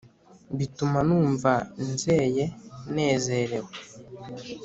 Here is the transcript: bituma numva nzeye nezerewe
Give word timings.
bituma 0.57 0.99
numva 1.07 1.51
nzeye 1.91 2.45
nezerewe 2.93 3.73